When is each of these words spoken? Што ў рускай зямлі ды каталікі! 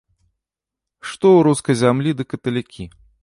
Што 1.09 1.25
ў 1.37 1.45
рускай 1.49 1.75
зямлі 1.83 2.17
ды 2.21 2.29
каталікі! 2.35 2.83